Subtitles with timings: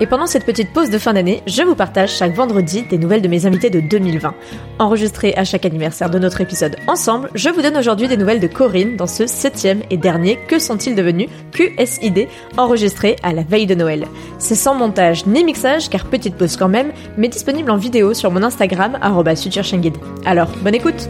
[0.00, 3.22] Et pendant cette petite pause de fin d'année, je vous partage chaque vendredi des nouvelles
[3.22, 4.34] de mes invités de 2020.
[4.80, 8.48] Enregistrées à chaque anniversaire de notre épisode ensemble, je vous donne aujourd'hui des nouvelles de
[8.48, 11.28] Corinne dans ce septième et dernier Que sont-ils devenus?
[11.52, 12.26] QSID
[12.56, 14.06] enregistré à la veille de Noël.
[14.38, 18.32] C'est sans montage ni mixage car petite pause quand même, mais disponible en vidéo sur
[18.32, 18.98] mon Instagram
[19.36, 19.94] @futureshengid.
[20.24, 21.08] Alors, bonne écoute.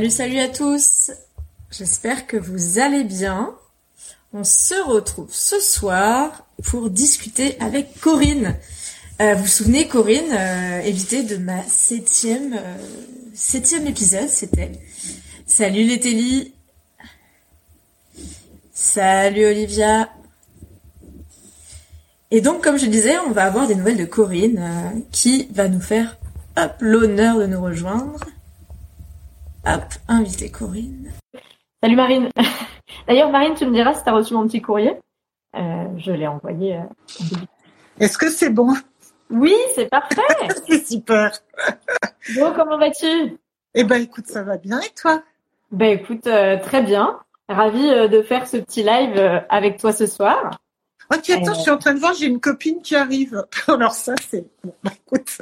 [0.00, 1.10] Salut, salut à tous.
[1.70, 3.54] J'espère que vous allez bien.
[4.32, 8.56] On se retrouve ce soir pour discuter avec Corinne.
[9.20, 12.78] Euh, vous vous souvenez, Corinne, euh, évitée de ma septième, euh,
[13.34, 14.72] septième épisode, c'était.
[15.44, 16.54] Salut les.
[18.72, 20.08] Salut Olivia.
[22.30, 25.68] Et donc, comme je disais, on va avoir des nouvelles de Corinne euh, qui va
[25.68, 26.16] nous faire
[26.80, 28.20] l'honneur de nous rejoindre.
[29.66, 31.12] Hop, inviter Corinne.
[31.82, 32.30] Salut Marine.
[33.08, 34.94] D'ailleurs, Marine, tu me diras si tu as reçu mon petit courrier.
[35.56, 36.76] Euh, je l'ai envoyé.
[36.76, 36.82] euh.
[37.98, 38.74] Est-ce que c'est bon?
[39.30, 40.20] Oui, c'est parfait.
[40.68, 41.30] C'est super.
[42.34, 43.38] bon, comment vas-tu?
[43.74, 45.22] Eh ben écoute, ça va bien et toi?
[45.70, 47.20] Ben écoute, euh, très bien.
[47.48, 50.58] Ravie euh, de faire ce petit live euh, avec toi ce soir.
[51.12, 51.54] Ok, attends, Euh.
[51.54, 53.44] je suis en train de voir, j'ai une copine qui arrive.
[53.68, 54.46] Alors ça, c'est...
[54.62, 55.38] Bon, bah, écoute.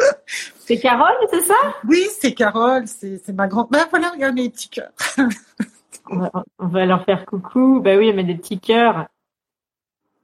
[0.61, 1.55] C'est Carole, c'est ça?
[1.87, 3.69] Oui, c'est Carole, c'est c'est ma grande...
[3.71, 4.93] Ben voilà, regarde mes petits cœurs.
[6.11, 7.81] on va, on va leur faire coucou.
[7.81, 9.07] Ben oui, elle met des petits cœurs.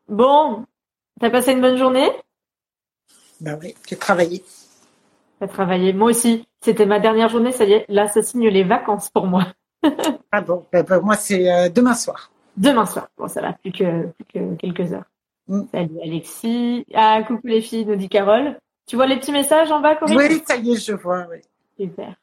[0.09, 0.65] Bon,
[1.21, 2.11] t'as passé une bonne journée?
[3.41, 4.43] Ben oui, j'ai travaillé.
[5.41, 5.93] T'as travaillé.
[5.93, 6.47] Moi aussi.
[6.63, 7.85] C'était ma dernière journée, ça y est.
[7.91, 9.47] Là, ça signe les vacances pour moi.
[10.33, 10.67] Ah bon,
[11.03, 12.33] moi c'est euh, demain soir.
[12.57, 13.07] Demain soir.
[13.17, 15.05] Bon, ça va, plus que, plus que quelques heures.
[15.49, 15.63] Mm.
[15.73, 16.87] Salut Alexis.
[16.95, 18.59] Ah, coucou les filles, nous dit Carole.
[18.87, 20.17] Tu vois les petits messages en bas, Corinne?
[20.17, 21.39] Oui, ça y est, je vois, oui.
[21.79, 22.15] Super.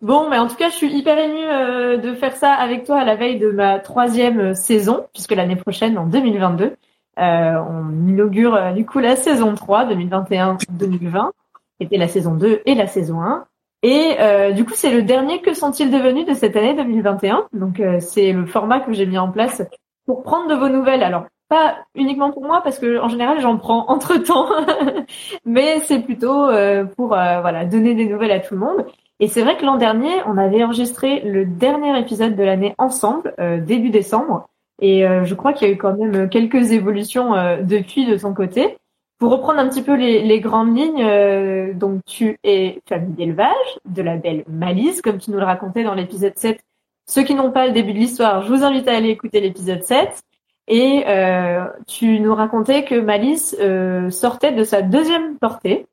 [0.00, 3.00] Bon, mais en tout cas, je suis hyper émue euh, de faire ça avec toi
[3.00, 6.72] à la veille de ma troisième euh, saison, puisque l'année prochaine, en 2022, euh,
[7.18, 11.30] on inaugure euh, du coup la saison 3, 2021-2020,
[11.78, 13.44] qui était la saison 2 et la saison 1.
[13.82, 17.48] Et euh, du coup, c'est le dernier Que sont-ils devenus de cette année 2021.
[17.52, 19.62] Donc, euh, c'est le format que j'ai mis en place
[20.06, 21.02] pour prendre de vos nouvelles.
[21.02, 24.48] Alors, pas uniquement pour moi, parce que en général, j'en prends entre temps,
[25.44, 28.86] mais c'est plutôt euh, pour euh, voilà donner des nouvelles à tout le monde.
[29.20, 33.34] Et c'est vrai que l'an dernier, on avait enregistré le dernier épisode de l'année ensemble,
[33.40, 34.48] euh, début décembre,
[34.80, 38.16] et euh, je crois qu'il y a eu quand même quelques évolutions euh, depuis de
[38.16, 38.76] son côté.
[39.18, 43.78] Pour reprendre un petit peu les, les grandes lignes, euh, donc tu es famille d'élevage
[43.84, 46.60] de la belle Malice, comme tu nous le racontais dans l'épisode 7.
[47.06, 49.82] Ceux qui n'ont pas le début de l'histoire, je vous invite à aller écouter l'épisode
[49.82, 50.22] 7.
[50.68, 55.86] Et euh, tu nous racontais que Malice euh, sortait de sa deuxième portée,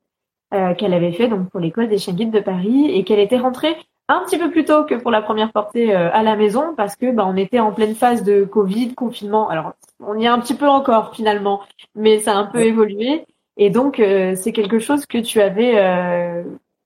[0.54, 3.38] euh, qu'elle avait fait donc pour l'école des chiens guides de Paris, et qu'elle était
[3.38, 3.76] rentrée
[4.08, 6.96] un petit peu plus tôt que pour la première portée euh, à la maison, parce
[6.96, 9.48] que bah, on était en pleine phase de Covid, confinement.
[9.48, 11.62] Alors on y est un petit peu encore finalement,
[11.94, 13.24] mais ça a un peu évolué.
[13.56, 16.44] Et donc euh, c'est quelque chose que tu avais euh,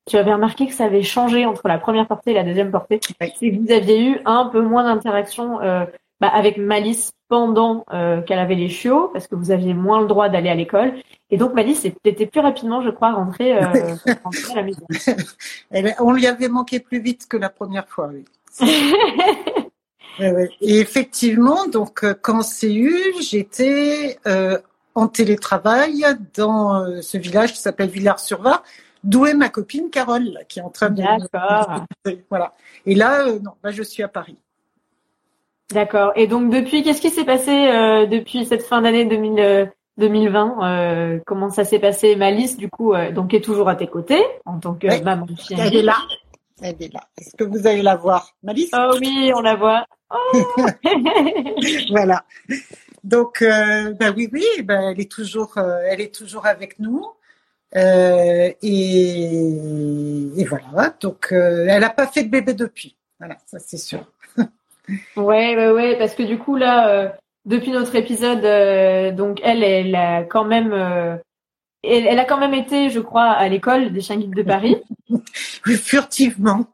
[0.08, 3.00] tu avais remarqué que ça avait changé entre la première portée et la deuxième portée.
[3.20, 3.32] Oui.
[3.36, 5.84] C'est que vous aviez eu un peu moins d'interaction euh,
[6.20, 10.08] bah, avec Malice pendant euh, qu'elle avait les chiots, parce que vous aviez moins le
[10.08, 10.94] droit d'aller à l'école.
[11.30, 14.82] Et donc Malice était plus rapidement, je crois, rentrée, euh, rentrée à la maison.
[15.71, 18.24] Elle- on lui avait manqué plus vite que la première fois, oui.
[20.60, 24.18] Et effectivement, donc euh, quand c'est eu, j'étais
[24.97, 26.04] en télétravail
[26.36, 28.65] dans ce village qui s'appelle Villars-sur-Var,
[29.04, 31.00] d'où est ma copine Carole, qui est en train de...
[31.00, 31.84] D'accord.
[32.28, 32.54] Voilà.
[32.86, 34.36] Et là, non, là je suis à Paris.
[35.72, 36.12] D'accord.
[36.16, 39.66] Et donc depuis, qu'est-ce qui s'est passé euh, depuis cette fin d'année 2000, euh,
[39.98, 42.16] 2020 euh, Comment ça s'est passé?
[42.16, 45.02] Malice, du coup, euh, donc est toujours à tes côtés en tant que Oui.
[45.02, 45.58] maman chien.
[45.60, 45.96] Elle est là.
[46.62, 47.00] Elle est là.
[47.18, 48.70] Est-ce que vous allez la voir, Malice?
[48.74, 49.86] Oh oui, on la voit.
[50.10, 50.42] Oh
[51.90, 52.24] Voilà.
[53.04, 57.06] Donc, euh, ben oui, oui, ben elle est toujours, euh, elle est toujours avec nous.
[57.76, 59.22] Euh, et,
[60.36, 60.94] et voilà.
[61.00, 62.96] Donc, euh, elle n'a pas fait de bébé depuis.
[63.18, 64.04] Voilà, ça c'est sûr.
[65.16, 67.15] Ouais, ouais, ouais, parce que du coup là,
[67.45, 68.42] depuis notre épisode,
[69.16, 70.72] donc elle, elle a quand même
[71.83, 74.77] elle, elle, a quand même été, je crois, à l'école des chiens guides de Paris.
[75.66, 76.66] oui, furtivement.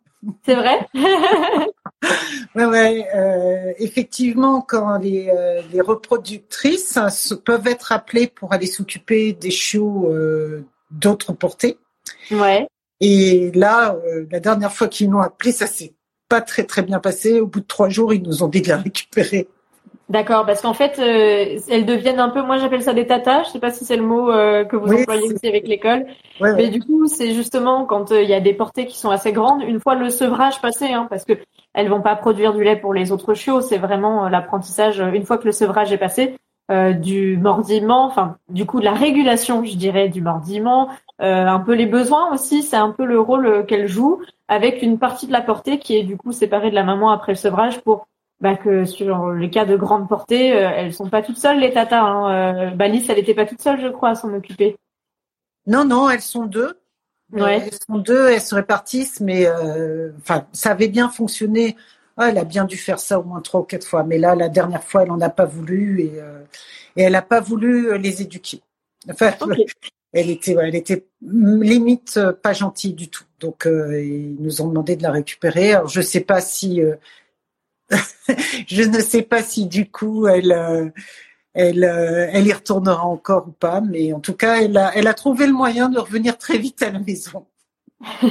[0.45, 0.81] C'est vrai?
[2.55, 3.07] ouais, ouais.
[3.15, 6.99] Euh, effectivement, quand les, euh, les reproductrices
[7.45, 11.79] peuvent être appelées pour aller s'occuper des chiots euh, d'autres portées.
[12.33, 12.67] Ouais.
[13.01, 15.95] Et là, euh, la dernière fois qu'ils nous ont appelé, ça s'est
[16.29, 17.41] pas très très bien passé.
[17.41, 19.49] Au bout de trois jours, ils nous ont dit de la récupérer.
[20.09, 23.51] D'accord, parce qu'en fait, euh, elles deviennent un peu, moi j'appelle ça des tatas, je
[23.51, 26.07] sais pas si c'est le mot euh, que vous employez aussi avec l'école,
[26.41, 29.33] mais du coup c'est justement quand euh, il y a des portées qui sont assez
[29.33, 31.33] grandes, une fois le sevrage passé, hein, parce que
[31.75, 35.39] elles vont pas produire du lait pour les autres chiots, c'est vraiment l'apprentissage, une fois
[35.39, 36.37] que le sevrage est passé,
[36.69, 40.89] du mordiment, enfin du coup de la régulation, je dirais, du mordiment,
[41.21, 45.27] un peu les besoins aussi, c'est un peu le rôle qu'elle joue, avec une partie
[45.27, 48.09] de la portée qui est du coup séparée de la maman après le sevrage pour
[48.41, 51.73] bah, que sur les cas de grande portée, euh, elles sont pas toutes seules les
[51.73, 52.03] tatas.
[52.03, 52.71] Hein.
[52.71, 54.77] Euh, elle était pas toute seule, je crois, à s'en occuper.
[55.67, 56.79] Non, non, elles sont deux.
[57.35, 57.63] Euh, ouais.
[57.65, 61.77] Elles sont deux, elles se répartissent, mais euh, enfin, ça avait bien fonctionné.
[62.17, 64.35] Ah, elle a bien dû faire ça au moins trois ou quatre fois, mais là,
[64.35, 66.13] la dernière fois, elle en a pas voulu et,
[66.97, 68.63] et elle a pas voulu les éduquer.
[69.11, 69.35] Enfin,
[70.13, 73.25] elle était, elle était limite pas gentille du tout.
[73.39, 75.75] Donc, ils nous ont demandé de la récupérer.
[75.75, 76.81] Alors, je sais pas si
[78.69, 80.89] je ne sais pas si du coup elle, euh,
[81.55, 85.07] elle, euh, elle y retournera encore ou pas, mais en tout cas, elle a, elle
[85.07, 87.47] a trouvé le moyen de revenir très vite à la maison.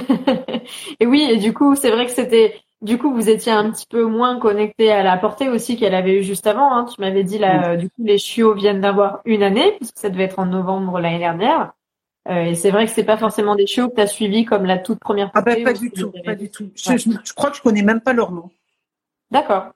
[1.00, 3.86] et oui, et du coup, c'est vrai que c'était, du coup, vous étiez un petit
[3.90, 6.76] peu moins connecté à la portée aussi qu'elle avait eu juste avant.
[6.76, 6.86] Hein.
[6.86, 10.26] Tu m'avais dit là, du coup, les chiots viennent d'avoir une année puisque ça devait
[10.26, 11.74] être en novembre l'année dernière.
[12.28, 14.66] Euh, et c'est vrai que c'est pas forcément des chiots que tu as suivis comme
[14.66, 15.52] la toute première portée.
[15.52, 16.72] Ah ben, pas du tout, pas du tout.
[16.76, 18.50] Je, je, crois que je connais même pas leur nom.
[19.30, 19.72] D'accord.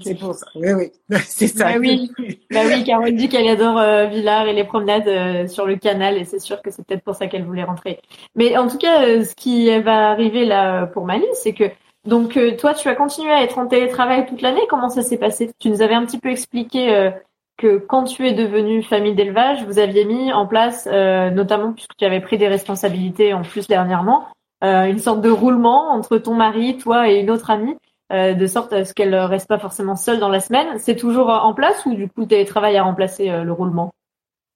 [0.00, 0.46] C'est pour ça.
[0.54, 0.92] Oui, oui,
[1.26, 1.72] c'est ça.
[1.72, 2.10] Bah oui,
[2.50, 6.16] bah oui, Carole dit qu'elle adore euh, Villars et les promenades euh, sur le canal,
[6.16, 8.00] et c'est sûr que c'est peut-être pour ça qu'elle voulait rentrer.
[8.34, 11.64] Mais en tout cas, euh, ce qui va arriver là pour Mali, c'est que
[12.06, 14.60] donc toi, tu vas continuer à être en télétravail toute l'année.
[14.68, 15.50] Comment ça s'est passé?
[15.58, 17.10] Tu nous avais un petit peu expliqué
[17.56, 22.04] que quand tu es devenue famille d'élevage, vous aviez mis en place, notamment puisque tu
[22.04, 24.26] avais pris des responsabilités en plus dernièrement,
[24.60, 27.74] une sorte de roulement entre ton mari, toi et une autre amie
[28.12, 30.78] euh, de sorte à ce qu'elle reste pas forcément seule dans la semaine.
[30.78, 33.92] C'est toujours en place ou du coup le télétravail a remplacé euh, le roulement?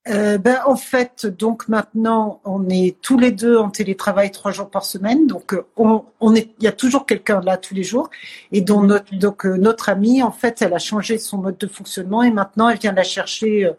[0.09, 4.71] Euh, ben, en fait, donc maintenant, on est tous les deux en télétravail trois jours
[4.71, 5.27] par semaine.
[5.27, 8.11] Donc, on, on est, il y a toujours quelqu'un là tous les jours.
[8.53, 12.31] Et notre, donc notre amie, en fait, elle a changé son mode de fonctionnement et
[12.31, 13.71] maintenant, elle vient la chercher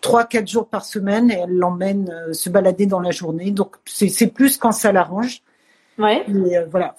[0.00, 3.50] trois, quatre jours par semaine et elle l'emmène se balader dans la journée.
[3.50, 5.42] Donc, c'est plus quand ça l'arrange.
[6.00, 6.24] Ouais.
[6.28, 6.94] Mais euh, voilà,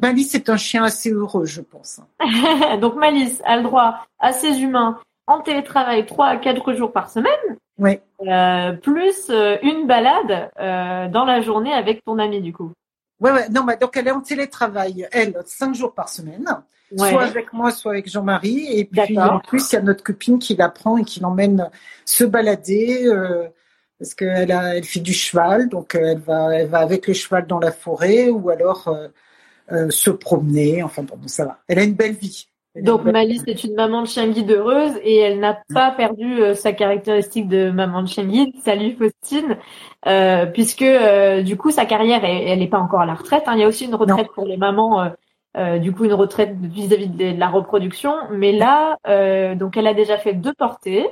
[0.00, 2.00] Malice est un chien assez heureux, je pense.
[2.80, 7.10] Donc Malice a le droit à ses humains en télétravail 3 à 4 jours par
[7.10, 7.30] semaine.
[7.78, 7.98] Oui.
[8.26, 12.72] Euh, plus euh, une balade euh, dans la journée avec ton ami du coup.
[13.20, 13.48] Ouais, ouais.
[13.50, 16.46] Non, mais donc elle est en télétravail, elle, 5 jours par semaine.
[16.96, 18.66] Soit avec moi, soit avec Jean-Marie.
[18.78, 21.70] Et puis en plus, il y a notre copine qui la prend et qui l'emmène
[22.04, 23.10] se balader.
[23.98, 27.14] Parce qu'elle a, elle fait du cheval, donc euh, elle va, elle va avec le
[27.14, 29.08] cheval dans la forêt ou alors euh,
[29.70, 30.82] euh, se promener.
[30.82, 31.58] Enfin bon, ça va.
[31.68, 32.48] Elle a une belle vie.
[32.80, 36.72] donc Malice est une maman de chien guide heureuse et elle n'a pas perdu sa
[36.72, 38.52] caractéristique de maman de chien guide.
[38.64, 39.56] Salut Faustine,
[40.52, 40.84] puisque
[41.44, 43.44] du coup sa carrière elle n'est pas encore à la retraite.
[43.46, 43.52] Hein.
[43.54, 45.12] Il y a aussi une retraite pour les mamans.
[45.80, 48.14] du coup, une retraite vis-à-vis de la reproduction.
[48.32, 48.96] Mais là,
[49.54, 51.06] donc, elle a déjà fait deux portées.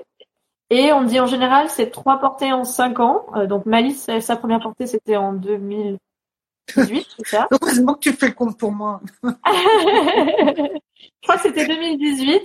[0.70, 3.26] Et on dit en général, c'est trois portées en cinq ans.
[3.34, 5.98] Euh, donc Malice, sa première portée, c'était en 2018,
[7.18, 7.48] c'est ça?
[7.50, 9.00] Heureusement que tu fais le compte pour moi.
[9.24, 9.28] Je
[11.22, 12.42] crois que c'était 2018,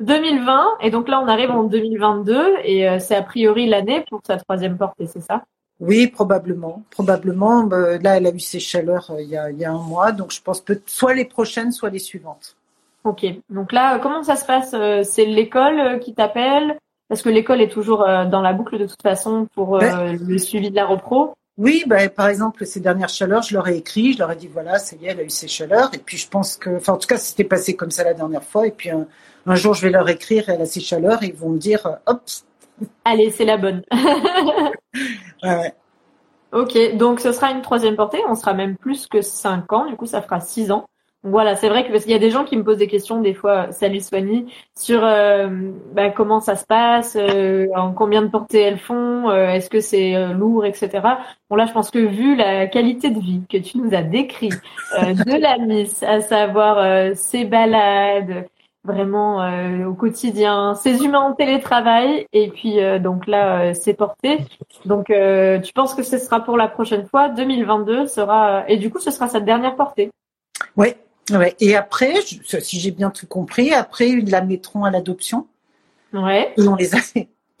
[0.00, 4.20] 2020, et donc là on arrive en 2022, et euh, c'est a priori l'année pour
[4.26, 5.44] sa troisième portée, c'est ça?
[5.78, 6.82] Oui, probablement.
[6.90, 7.64] Probablement.
[7.64, 9.78] Bah, là, elle a eu ses chaleurs euh, il, y a, il y a un
[9.82, 12.56] mois, donc je pense peut soit les prochaines, soit les suivantes.
[13.04, 13.26] Ok.
[13.50, 14.74] Donc là, comment ça se passe?
[15.08, 16.78] C'est l'école qui t'appelle?
[17.08, 20.18] Parce que l'école est toujours euh, dans la boucle de toute façon pour euh, ben,
[20.20, 21.34] le suivi de la repro.
[21.56, 24.46] Oui, ben, par exemple, ces dernières chaleurs, je leur ai écrit, je leur ai dit
[24.46, 25.90] voilà, ça y est, elle a eu ses chaleurs.
[25.94, 28.44] Et puis je pense que, enfin, en tout cas, c'était passé comme ça la dernière
[28.44, 28.66] fois.
[28.66, 31.50] Et puis un, jour, je vais leur écrire, elle a ses chaleurs, et ils vont
[31.50, 32.22] me dire hop.
[33.04, 33.82] Allez, c'est la bonne.
[35.42, 35.74] ouais.
[36.52, 38.20] Ok, donc ce sera une troisième portée.
[38.28, 39.86] On sera même plus que cinq ans.
[39.86, 40.86] Du coup, ça fera six ans
[41.24, 43.20] Voilà, c'est vrai que parce qu'il y a des gens qui me posent des questions
[43.20, 44.46] des fois, salut Soigny,
[44.78, 45.48] sur euh,
[45.92, 49.80] bah, comment ça se passe, euh, en combien de portées elles font, euh, est-ce que
[49.80, 50.90] c'est lourd, etc.
[51.50, 54.50] Bon là, je pense que vu la qualité de vie que tu nous as décrit
[54.50, 58.46] de la Miss, à savoir ses balades,
[58.84, 59.44] vraiment
[59.86, 64.38] au quotidien, ses humains en télétravail, et puis donc là, ses portées.
[64.84, 69.00] Donc tu penses que ce sera pour la prochaine fois, 2022 sera, et du coup,
[69.00, 70.10] ce sera sa dernière portée.
[70.76, 70.94] Oui,
[71.30, 71.54] Ouais.
[71.60, 75.46] Et après, si j'ai bien tout compris, après ils la mettront à l'adoption.
[76.12, 76.52] Ouais.
[76.56, 76.98] Et on les a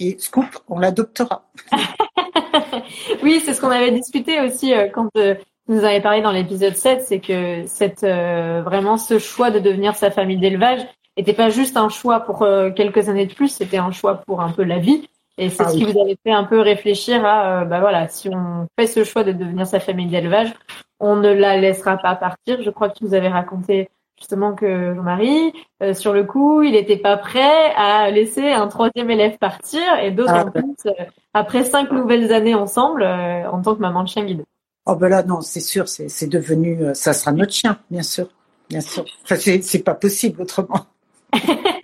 [0.00, 1.48] et scoop, on l'adoptera.
[3.22, 5.34] oui, c'est ce qu'on avait discuté aussi euh, quand euh,
[5.66, 9.96] nous avait parlé dans l'épisode 7, c'est que cette euh, vraiment ce choix de devenir
[9.96, 12.46] sa famille d'élevage n'était pas juste un choix pour
[12.76, 15.08] quelques années de plus, c'était un choix pour un peu la vie.
[15.38, 18.28] Et c'est ah ce qui vous avait fait un peu réfléchir à, bah voilà, si
[18.28, 20.52] on fait ce choix de devenir sa famille d'élevage,
[20.98, 22.60] on ne la laissera pas partir.
[22.60, 25.52] Je crois que tu nous avais raconté justement que Jean-Marie,
[25.82, 30.10] euh, sur le coup, il n'était pas prêt à laisser un troisième élève partir, et
[30.10, 31.04] d'autres ah, plus euh,
[31.34, 34.44] après cinq nouvelles années ensemble euh, en tant que maman de chien guide.
[34.86, 38.26] Oh ben là non, c'est sûr, c'est devenu, ça sera notre chien, bien sûr,
[38.70, 39.04] bien sûr.
[39.22, 40.86] Enfin, c'est pas possible autrement.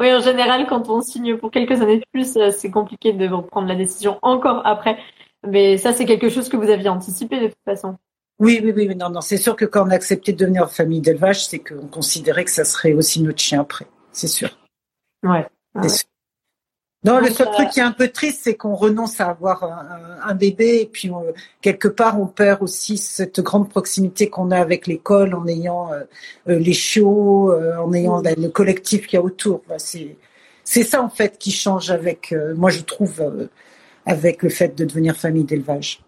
[0.00, 3.68] oui, en général, quand on signe pour quelques années de plus, c'est compliqué de prendre
[3.68, 4.98] la décision encore après.
[5.46, 7.96] Mais ça, c'est quelque chose que vous aviez anticipé de toute façon.
[8.38, 11.00] Oui, oui, oui, non, non, c'est sûr que quand on a accepté de devenir famille
[11.00, 14.48] d'élevage, c'est qu'on considérait que ça serait aussi notre chien après, c'est sûr.
[15.22, 15.46] Ouais.
[17.02, 19.64] Non, le seul truc qui est un peu triste, c'est qu'on renonce à avoir
[20.22, 21.10] un, bébé et puis
[21.62, 26.00] quelque part on perd aussi cette grande proximité qu'on a avec l'école en ayant euh,
[26.48, 29.62] euh, les chiots, euh, en ayant le collectif qu'il y a autour.
[29.78, 30.16] C'est
[30.62, 33.48] c'est ça en fait qui change avec, moi je trouve,
[34.04, 36.02] avec le fait de devenir famille d'élevage.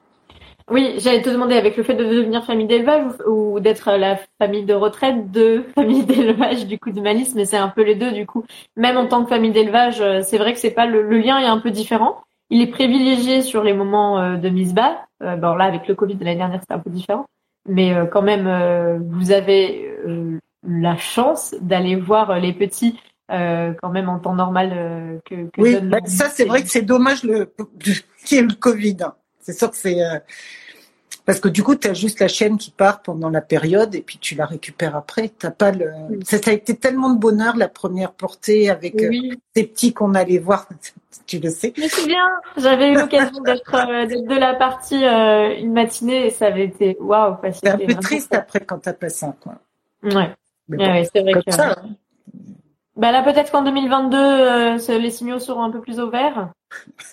[0.71, 4.65] Oui, j'allais te demander avec le fait de devenir famille d'élevage ou, d'être la famille
[4.65, 8.13] de retraite de famille d'élevage du coup de Malice, mais c'est un peu les deux
[8.13, 8.45] du coup.
[8.77, 11.47] Même en tant que famille d'élevage, euh, c'est vrai que c'est pas le, lien est
[11.47, 12.23] un peu différent.
[12.51, 15.07] Il est privilégié sur les moments euh, de mise bas.
[15.23, 17.27] Euh, bon là avec le Covid de l'année dernière c'était un peu différent,
[17.69, 19.97] mais quand même vous avez
[20.67, 22.97] la chance d'aller voir les petits
[23.33, 26.69] euh, quand même en temps normal euh, que, que, oui, bah, ça c'est vrai que
[26.69, 27.51] c'est dommage le
[28.25, 28.99] qu'il y ait le Covid.
[29.43, 30.19] C'est sûr que c'est euh,
[31.27, 34.01] parce que du coup tu as juste la chaîne qui part pendant la période et
[34.01, 35.29] puis tu la récupères après.
[35.29, 35.93] T'as pas le
[36.25, 39.01] ça, a été tellement de bonheur la première portée avec
[39.55, 40.69] ces petits qu'on allait voir.
[41.27, 41.73] tu le sais.
[41.77, 46.65] Je me souviens, j'avais eu l'occasion d'être de la partie une matinée et ça avait
[46.65, 47.37] été waouh.
[47.53, 49.55] C'est un peu triste après quand t'as pas ça quoi.
[50.03, 50.31] Ouais.
[50.69, 51.51] ouais c'est vrai que.
[51.51, 51.91] Ça, hein.
[52.97, 56.51] Bah là, peut-être qu'en 2022, euh, les signaux seront un peu plus au vert.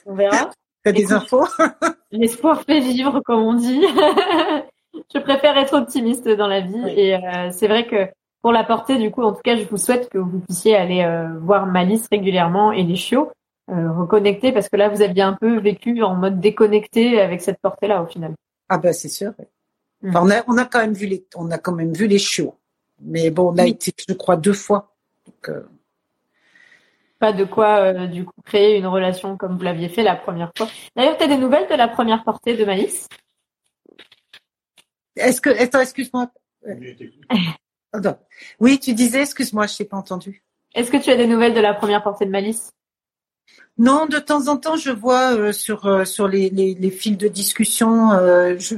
[0.06, 0.50] On verra.
[0.92, 1.46] T'as des infos
[2.12, 3.82] L'espoir fait vivre, comme on dit.
[5.14, 6.84] je préfère être optimiste dans la vie.
[6.96, 8.08] Et euh, c'est vrai que
[8.42, 11.04] pour la portée, du coup, en tout cas, je vous souhaite que vous puissiez aller
[11.04, 13.32] euh, voir Malice régulièrement et les chiots
[13.72, 18.02] reconnecter parce que là, vous aviez un peu vécu en mode déconnecté avec cette portée-là,
[18.02, 18.34] au final.
[18.68, 19.32] Ah bah c'est sûr.
[20.02, 20.16] Mm.
[20.16, 22.56] on, a, on a quand même vu les, on a quand même vu les chiots.
[23.00, 24.96] Mais bon, on a été, je crois, deux fois
[25.50, 25.62] euh,
[27.20, 30.52] pas de quoi, euh, du coup, créer une relation comme vous l'aviez fait la première
[30.58, 30.68] fois.
[30.96, 33.08] D'ailleurs, tu as des nouvelles de la première portée de Malice
[35.16, 36.32] Est-ce que, attends, excuse-moi.
[38.60, 40.44] Oui, tu disais, excuse-moi, je t'ai pas entendu.
[40.76, 42.72] Est-ce que tu as des nouvelles de la première portée de Malice
[43.80, 48.12] Non, de temps en temps, je vois euh, sur sur les, les, fils de discussion.
[48.60, 48.76] je...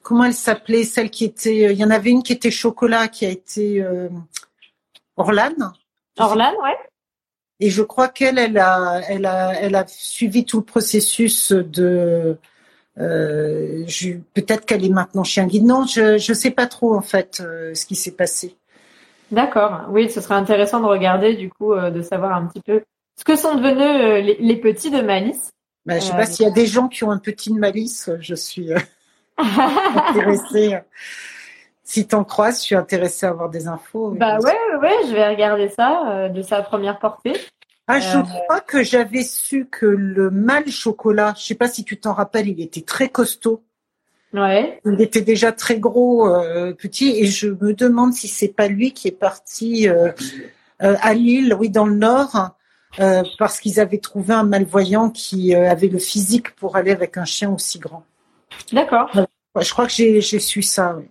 [0.00, 1.70] Comment elle s'appelait Celle qui était.
[1.74, 3.86] Il y en avait une qui était chocolat, qui a été
[5.18, 5.74] Orlane.
[6.18, 6.78] Orlane, ouais.
[7.60, 12.38] Et je crois qu'elle, elle a, elle a, elle a suivi tout le processus de.
[12.98, 13.84] Euh,
[14.34, 15.64] peut-être qu'elle est maintenant chien guide.
[15.64, 18.56] Non, je ne sais pas trop en fait euh, ce qui s'est passé.
[19.30, 19.82] D'accord.
[19.90, 22.82] Oui, ce serait intéressant de regarder du coup, euh, de savoir un petit peu
[23.16, 25.50] ce que sont devenus les, petits de Malice.
[25.84, 27.58] Ben, je ne sais pas s'il y a des gens qui ont un petit de
[27.58, 28.10] Malice.
[28.20, 28.70] Je suis
[29.36, 30.78] intéressée
[31.90, 34.12] si t'en crois, je suis intéressée à avoir des infos.
[34.12, 37.32] Bah ouais, ouais, je vais regarder ça euh, de sa première portée.
[37.88, 41.82] Ah, je euh, crois que j'avais su que le mâle chocolat, je sais pas si
[41.82, 43.64] tu t'en rappelles, il était très costaud.
[44.32, 44.80] Ouais.
[44.84, 48.92] Il était déjà très gros, euh, petit, et je me demande si c'est pas lui
[48.92, 49.88] qui est parti
[50.78, 52.52] à Lille, oui, dans le Nord,
[53.36, 57.50] parce qu'ils avaient trouvé un malvoyant qui avait le physique pour aller avec un chien
[57.50, 58.04] aussi grand.
[58.72, 59.10] D'accord.
[59.60, 60.94] je crois que j'ai su ça.
[60.96, 61.08] Oui.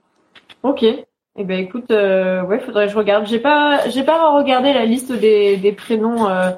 [0.63, 0.83] Ok.
[0.83, 3.25] Eh ben écoute, euh, ouais, faudrait que je regarde.
[3.27, 6.51] J'ai pas, j'ai pas regardé la liste des, des prénoms euh,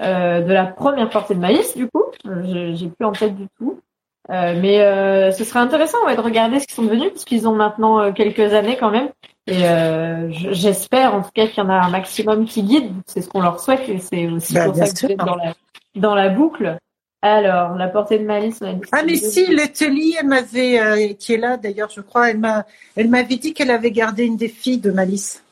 [0.00, 2.04] euh, de la première portée de maïs du coup.
[2.24, 3.80] J'ai plus en tête du tout.
[4.28, 7.54] Euh, mais euh, ce serait intéressant ouais, de regarder ce qu'ils sont devenus puisqu'ils ont
[7.54, 9.10] maintenant quelques années quand même.
[9.46, 12.92] Et euh, j'espère en tout cas qu'il y en a un maximum qui guident.
[13.06, 15.36] C'est ce qu'on leur souhaite et c'est aussi bah, pour ça que vous êtes dans
[15.36, 15.54] la,
[15.94, 16.78] dans la boucle.
[17.22, 18.58] Alors, la portée de malice.
[18.60, 22.30] On a ah mais si, Leteli, elle m'avait, euh, qui est là d'ailleurs, je crois,
[22.30, 25.42] elle m'a, elle m'avait dit qu'elle avait gardé une des filles de Malice,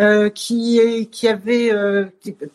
[0.00, 2.06] euh, qui, qui avait, euh,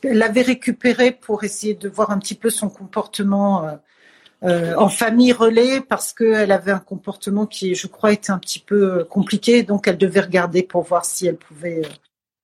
[0.03, 3.79] elle l'avait récupérée pour essayer de voir un petit peu son comportement
[4.41, 9.03] en famille relais parce qu'elle avait un comportement qui, je crois, était un petit peu
[9.03, 11.81] compliqué, donc elle devait regarder pour voir si elle pouvait.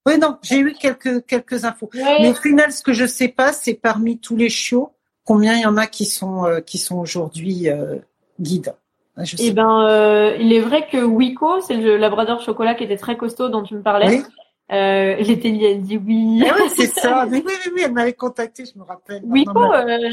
[0.06, 1.90] Oui, non, j'ai eu quelques quelques infos.
[1.94, 4.95] Mais au final, ce que je sais pas, c'est parmi tous les chiots
[5.26, 7.98] combien il y en a qui sont euh, qui sont aujourd'hui euh,
[8.40, 8.74] guides?
[9.18, 12.98] Je Eh ben, euh, il est vrai que Wiko, c'est le labrador chocolat qui était
[12.98, 14.10] très costaud dont tu me parlais.
[14.10, 14.24] Oui.
[14.74, 16.44] Euh, J'étais dit oui.
[16.46, 17.26] Ah oui, c'est ça.
[17.32, 19.22] oui, oui, oui, elle m'avait contacté, je me rappelle.
[19.24, 19.62] Wiko,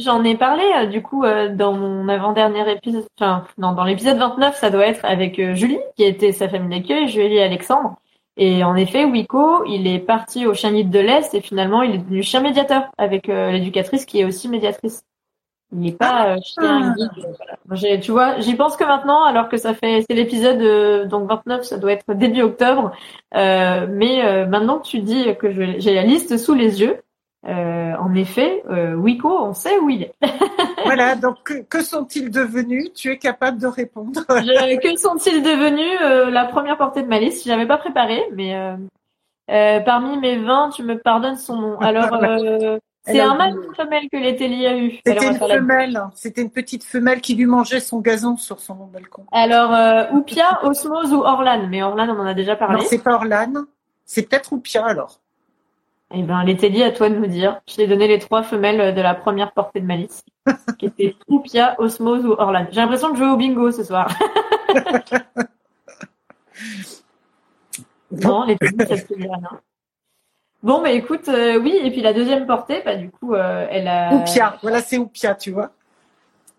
[0.03, 4.71] j'en ai parlé du coup dans mon avant-dernier épisode, enfin non, dans l'épisode 29, ça
[4.71, 7.97] doit être avec Julie qui était sa famille d'accueil, Julie et Alexandre.
[8.37, 11.99] Et en effet, Wiko, il est parti au chien de l'Est et finalement, il est
[11.99, 15.05] devenu chien médiateur avec euh, l'éducatrice qui est aussi médiatrice.
[15.73, 17.11] Il n'est pas euh, chien guide.
[17.67, 17.99] Voilà.
[17.99, 21.63] Tu vois, j'y pense que maintenant, alors que ça fait, c'est l'épisode euh, donc 29,
[21.63, 22.93] ça doit être début octobre.
[23.35, 27.03] mais maintenant que tu dis que j'ai la liste sous les yeux,
[27.45, 30.15] euh, en effet, euh, Wiko, on sait où il est.
[30.85, 32.93] voilà, donc que, sont-ils devenus?
[32.95, 34.25] Tu es capable de répondre.
[34.29, 38.55] que sont-ils devenus euh, La première portée de ma liste, j'avais pas préparé, mais
[39.51, 41.79] euh, parmi mes 20, tu me pardonnes son nom.
[41.81, 42.17] Alors,
[43.05, 45.01] c'est un mâle ou une femelle que l'Étélie a eu?
[45.05, 46.01] C'était une femelle.
[46.15, 49.25] C'était une petite femelle qui lui mangeait son gazon sur son balcon.
[49.33, 52.79] Alors, Oupia, Osmose ou Orlan Mais Orlan, on en a déjà parlé.
[52.79, 53.65] Non, c'est pas Orlan.
[54.05, 55.22] C'est peut-être Oupia alors.
[56.15, 57.61] Eh ben, était dit à toi de nous dire.
[57.67, 60.23] Je t'ai donné les trois femelles de la première portée de malice,
[60.79, 62.67] qui étaient Oupia, Osmose ou Orlan.
[62.71, 64.09] J'ai l'impression de jouer au bingo ce soir.
[68.11, 69.31] non, les ça se bien.
[70.63, 73.89] Bon, mais écoute, euh, oui, et puis la deuxième portée, bah, du coup, euh, elle
[73.89, 74.15] a.
[74.15, 75.71] Oupia, voilà, c'est Oupia, tu vois.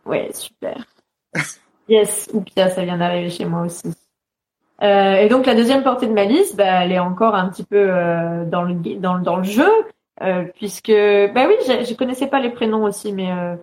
[0.05, 0.85] Ouais, super.
[1.87, 3.93] yes, Oupia, ça vient d'arriver chez moi aussi.
[4.81, 7.77] Euh, et donc la deuxième portée de malice, bah, elle est encore un petit peu
[7.77, 9.69] euh, dans le dans, dans le jeu,
[10.21, 13.55] euh, puisque bah oui, je, connaissais pas les prénoms aussi, mais euh,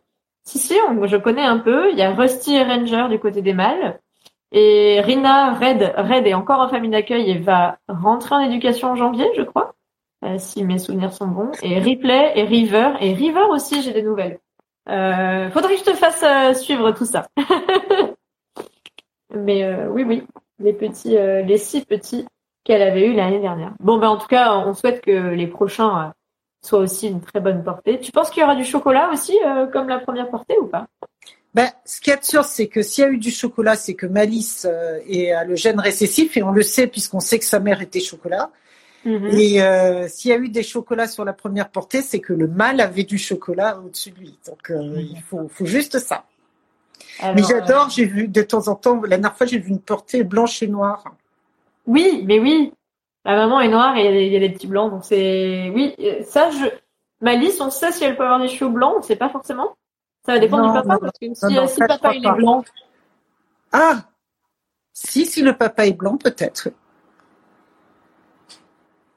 [0.45, 1.91] si si, je connais un peu.
[1.91, 3.99] Il y a Rusty et Ranger du côté des mâles,
[4.53, 8.97] et Rina Red Red est encore en famille d'accueil et va rentrer en éducation en
[8.97, 9.75] janvier, je crois,
[10.39, 11.51] si mes souvenirs sont bons.
[11.63, 14.39] Et Ripley et River et River aussi, j'ai des nouvelles.
[14.87, 17.27] faudrait que je te fasse suivre tout ça.
[19.35, 20.25] mais oui oui
[20.61, 22.27] les petits, euh, les six petits
[22.65, 23.73] qu'elle avait eu l'année dernière.
[23.81, 26.11] Bon, ben en tout cas, on souhaite que les prochains euh,
[26.63, 27.99] soient aussi une très bonne portée.
[27.99, 30.87] Tu penses qu'il y aura du chocolat aussi, euh, comme la première portée ou pas?
[31.55, 34.07] Ben, ce qui est sûr, c'est que s'il y a eu du chocolat, c'est que
[34.07, 34.69] Malice
[35.09, 37.99] est, a le gène récessif et on le sait puisqu'on sait que sa mère était
[37.99, 38.51] chocolat.
[39.05, 39.31] Mhm.
[39.33, 39.59] Et
[40.09, 43.03] s'il y a eu des chocolats sur la première portée, c'est que le mâle avait
[43.03, 44.39] du chocolat au-dessus de lui.
[44.47, 45.01] Donc mhm.
[45.01, 46.25] il faut, faut juste ça
[47.23, 49.81] mais j'adore, euh, j'ai vu de temps en temps, la dernière fois, j'ai vu une
[49.81, 51.05] portée blanche et noire.
[51.87, 52.73] Oui, mais oui.
[53.25, 55.95] La maman est noire et il y a des petits blancs, donc c'est, oui,
[56.25, 56.67] ça, je,
[57.21, 59.77] Malice, on sait si elle peut avoir des cheveux blancs, on sait pas forcément.
[60.25, 62.65] Ça va dépendre du papa, parce que si, si le papa il est blanc.
[63.73, 64.03] Ah!
[64.93, 66.69] Si, si le papa est blanc, peut-être.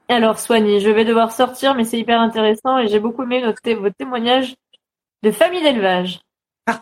[0.08, 3.74] Alors, Soigny, je vais devoir sortir, mais c'est hyper intéressant et j'ai beaucoup aimé noter
[3.74, 4.54] votre témoignage
[5.22, 6.20] de famille d'élevage.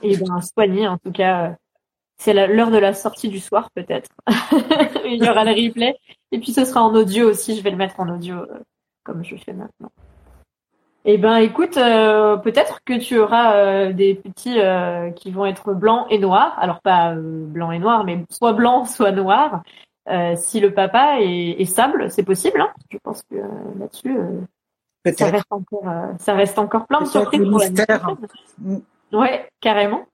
[0.02, 1.46] Et bien soigné en tout cas.
[1.46, 1.52] Euh,
[2.18, 4.10] c'est l'heure de la sortie du soir peut-être.
[5.04, 5.96] Il y aura le replay.
[6.30, 7.56] Et puis ce sera en audio aussi.
[7.56, 8.60] Je vais le mettre en audio euh,
[9.02, 9.90] comme je fais maintenant.
[11.04, 14.56] Eh ben écoute, euh, peut-être que tu auras des petits
[15.16, 16.56] qui vont être blancs et noirs.
[16.60, 19.64] Alors pas blanc et noir, mais soit blanc, soit noir.
[20.36, 22.60] si le papa est, sable, c'est possible.
[22.60, 22.70] Hein.
[22.88, 23.34] je pense que
[23.80, 24.16] là-dessus,
[25.16, 27.42] ça reste encore, ça reste encore plein de surprises.
[29.12, 30.06] Ouais, carrément.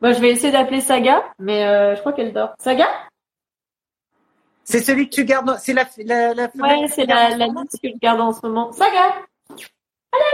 [0.00, 2.54] Moi, je vais essayer d'appeler Saga, mais euh, je crois qu'elle dort.
[2.58, 2.88] Saga?
[4.64, 5.56] C'est celui que tu gardes.
[5.58, 8.72] C'est la, la, la Ouais, c'est la, la liste que je garde en ce moment.
[8.72, 9.14] Saga
[10.12, 10.24] Allez,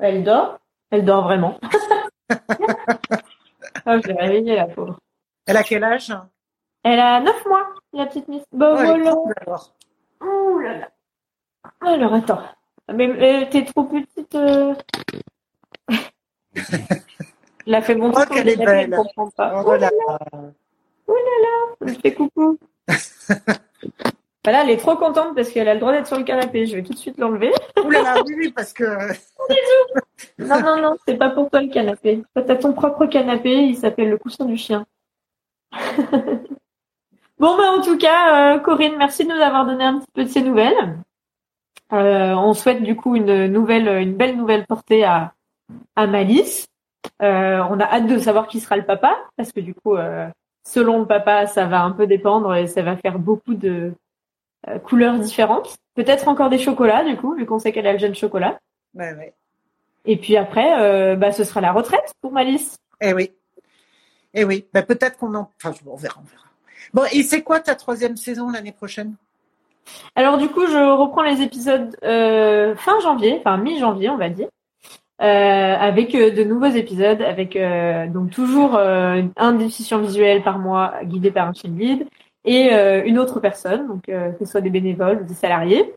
[0.00, 0.58] allez Elle dort?
[0.90, 1.58] Elle dort vraiment.
[1.62, 1.64] oh,
[3.86, 4.98] je l'ai réveillée, la pauvre.
[5.46, 6.12] Elle a quel âge?
[6.82, 8.44] Elle a 9 mois, la petite Miss.
[8.52, 9.14] Bon, voilà.
[10.20, 10.90] Ouh là là.
[11.80, 12.42] Alors, attends.
[12.92, 14.34] Mais, mais t'es trop petite.
[14.34, 14.74] Euh...
[17.66, 18.96] Il a fait mon oh, qu'elle est belle.
[19.36, 19.64] pas.
[19.64, 20.18] Oh, là là.
[21.08, 21.92] Oh là là.
[21.92, 22.58] Je fais coucou.
[24.44, 26.66] Voilà, elle est trop contente parce qu'elle a le droit d'être sur le canapé.
[26.66, 27.52] Je vais tout de suite l'enlever.
[27.84, 28.84] Ouh là là, oui, oui, parce que.
[30.38, 32.22] non, non, non, c'est pas pour toi le canapé.
[32.32, 33.64] Toi, t'as ton propre canapé.
[33.64, 34.86] Il s'appelle le coussin du chien.
[37.38, 40.28] Bon, bah, en tout cas, Corinne, merci de nous avoir donné un petit peu de
[40.30, 40.96] ces nouvelles.
[41.90, 45.34] on souhaite du coup une nouvelle, une belle nouvelle portée à,
[45.94, 46.66] à Malice.
[47.20, 47.24] on
[47.80, 49.96] a hâte de savoir qui sera le papa, parce que du coup,
[50.64, 53.92] selon le papa, ça va un peu dépendre et ça va faire beaucoup de
[54.84, 55.76] couleurs différentes.
[55.94, 58.58] Peut-être encore des chocolats, du coup, vu qu'on sait qu'elle a le jeune chocolat.
[58.94, 59.34] Ouais, ouais.
[60.06, 62.76] Et puis après, euh, bah, ce sera la retraite pour Malice.
[63.00, 63.32] Eh oui.
[64.34, 64.66] Eh oui.
[64.72, 65.50] Bah, peut-être qu'on en.
[65.62, 66.44] Enfin, on verra, on verra.
[66.94, 69.16] Bon, et c'est quoi ta troisième saison l'année prochaine?
[70.14, 74.48] Alors, du coup, je reprends les épisodes euh, fin janvier, enfin mi-janvier, on va dire.
[75.22, 77.58] Euh, avec de nouveaux épisodes, avec
[78.12, 82.06] donc toujours un déficient visuel par mois guidé par un chien guide
[82.44, 82.70] et
[83.06, 85.94] une autre personne, donc que ce soit des bénévoles ou des salariés.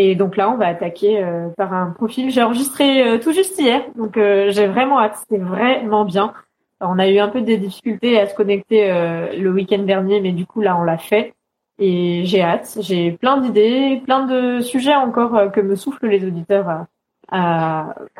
[0.00, 2.30] Et donc là, on va attaquer euh, par un profil.
[2.30, 5.16] J'ai enregistré euh, tout juste hier, donc euh, j'ai vraiment hâte.
[5.16, 6.32] C'était vraiment bien.
[6.80, 8.88] on a eu un peu des difficultés à se connecter
[9.36, 11.34] le week-end dernier, mais du coup là, on l'a fait.
[11.80, 12.78] Et j'ai hâte.
[12.80, 16.86] J'ai plein d'idées, plein de sujets encore que me soufflent les auditeurs à,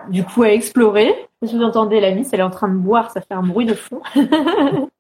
[0.09, 1.15] du coup à explorer.
[1.45, 3.67] Si vous entendez la miss, elle est en train de boire, ça fait un bruit
[3.67, 4.03] de fond.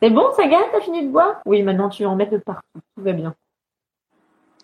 [0.00, 1.40] C'est bon, gâte, t'as fini de boire?
[1.44, 3.34] Oui, maintenant tu en mets de partout, tout va bien.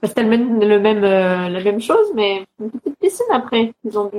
[0.03, 3.99] C'était le même, le même euh, la même chose, mais une petite piscine après, ils
[3.99, 4.11] ont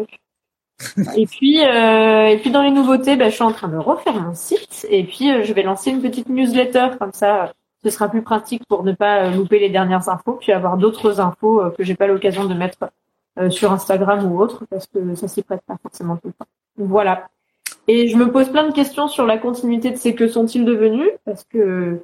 [1.16, 4.20] et puis, euh, et puis dans les nouveautés, bah, je suis en train de refaire
[4.22, 7.54] mon site et puis euh, je vais lancer une petite newsletter comme ça.
[7.84, 11.62] Ce sera plus pratique pour ne pas louper les dernières infos, puis avoir d'autres infos
[11.78, 12.90] que j'ai pas l'occasion de mettre
[13.50, 16.48] sur Instagram ou autre parce que ça s'y prête pas forcément tout le temps.
[16.78, 17.28] Voilà.
[17.88, 21.10] Et je me pose plein de questions sur la continuité de ces que sont-ils devenus
[21.26, 22.02] parce que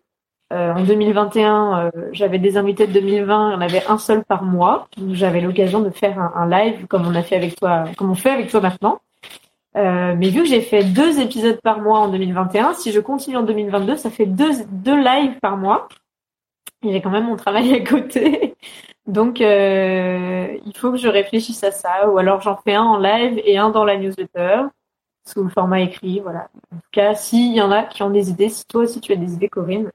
[0.52, 4.24] euh, en 2021, euh, j'avais des invités de 2020, il y en avait un seul
[4.26, 4.90] par mois.
[5.12, 8.32] J'avais l'occasion de faire un, live comme on a fait avec toi, comme on fait
[8.32, 9.00] avec toi maintenant.
[9.78, 13.38] Euh, mais vu que j'ai fait deux épisodes par mois en 2021, si je continue
[13.38, 15.88] en 2022, ça fait deux, deux lives par mois.
[16.84, 18.56] J'ai quand même mon travail à côté.
[19.08, 22.10] Donc, il faut que je réfléchisse à ça.
[22.10, 24.64] Ou alors j'en fais un en live et un dans la newsletter
[25.26, 26.20] sous le format écrit.
[26.20, 26.50] Voilà.
[26.72, 29.12] En tout cas, s'il y en a qui ont des idées, si toi aussi tu
[29.12, 29.92] as des idées, Corinne,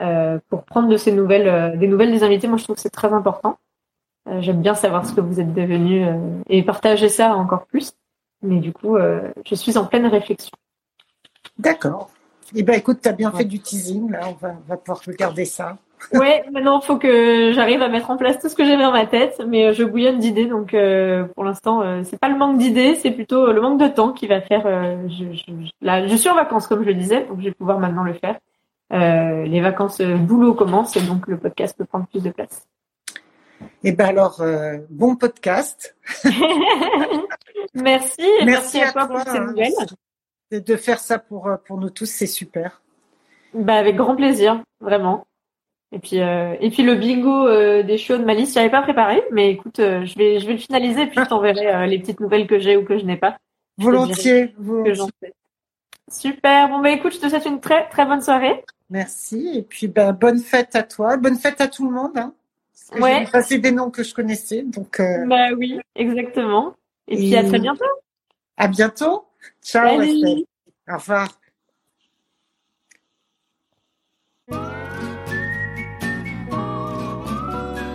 [0.00, 2.48] euh, pour prendre de ces nouvelles, euh, des nouvelles des invités.
[2.48, 3.58] Moi, je trouve que c'est très important.
[4.28, 6.08] Euh, j'aime bien savoir ce que vous êtes devenus
[6.48, 7.92] et partager ça encore plus.
[8.42, 8.98] Mais du coup,
[9.46, 10.50] je suis en pleine réflexion.
[11.58, 12.10] D'accord.
[12.54, 14.10] Eh ben, écoute, tu as bien fait du teasing.
[14.10, 15.78] Là, on va, on va pouvoir regarder ça.
[16.12, 18.92] Ouais, maintenant il faut que j'arrive à mettre en place tout ce que j'ai dans
[18.92, 20.76] ma tête, mais je bouillonne d'idées, donc
[21.34, 24.40] pour l'instant c'est pas le manque d'idées, c'est plutôt le manque de temps qui va
[24.40, 24.62] faire.
[25.08, 27.78] je, je, là, je suis en vacances comme je le disais, donc je vais pouvoir
[27.78, 28.36] maintenant le faire.
[28.92, 32.68] Euh, les vacances euh, boulot commencent et donc le podcast peut prendre plus de place.
[33.82, 35.96] Eh ben alors, euh, bon podcast.
[37.74, 39.72] merci, merci, à, toi, pour ces nouvelles.
[40.50, 42.82] De faire ça pour, pour nous tous, c'est super.
[43.54, 45.26] Bah, avec grand plaisir, vraiment.
[45.94, 47.46] Et puis, et puis le bingo
[47.82, 51.02] des shows de Malice, j'avais pas préparé, mais écoute, je vais, je vais le finaliser
[51.02, 53.38] et puis je t'enverrai les petites nouvelles que j'ai ou que je n'ai pas.
[53.78, 54.54] Volontiers.
[56.10, 56.68] Super.
[56.68, 58.62] Bon, bah écoute, je te souhaite une très, très bonne soirée.
[58.90, 59.52] Merci.
[59.54, 61.16] Et puis, ben, bonne fête à toi.
[61.16, 62.16] Bonne fête à tout le monde.
[62.16, 62.32] Hein,
[63.00, 63.26] ouais.
[63.48, 64.62] J'ai des noms que je connaissais.
[64.62, 65.26] Donc, euh...
[65.26, 66.74] Bah oui, exactement.
[67.08, 67.84] Et, puis, à très bientôt.
[68.56, 69.24] À bientôt.
[69.62, 70.00] Ciao.
[70.00, 71.28] Au revoir.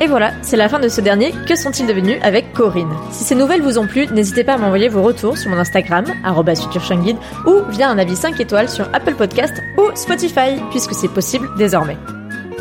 [0.02, 2.94] Et voilà, c'est la fin de ce dernier Que sont-ils devenus avec Corinne?
[3.12, 6.06] Si ces nouvelles vous ont plu, n'hésitez pas à m'envoyer vos retours sur mon Instagram,
[6.46, 11.50] futureshangguide, ou via un avis 5 étoiles sur Apple Podcast ou Spotify, puisque c'est possible
[11.58, 11.98] désormais.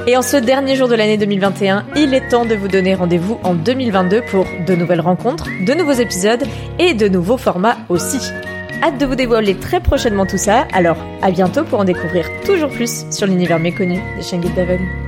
[0.09, 3.39] Et en ce dernier jour de l'année 2021, il est temps de vous donner rendez-vous
[3.45, 6.43] en 2022 pour de nouvelles rencontres, de nouveaux épisodes
[6.79, 8.19] et de nouveaux formats aussi.
[8.83, 12.71] Hâte de vous dévoiler très prochainement tout ça, alors à bientôt pour en découvrir toujours
[12.71, 15.08] plus sur l'univers méconnu des chiens guides